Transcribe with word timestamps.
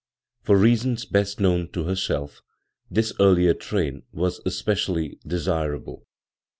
For 0.41 0.57
reasons 0.57 1.05
best 1.05 1.39
known 1.39 1.67
to 1.73 1.83
herself 1.83 2.41
this 2.89 3.13
earlier 3.19 3.53
train 3.53 4.01
was 4.11 4.41
specially 4.51 5.19
de 5.27 5.35
simble. 5.39 6.07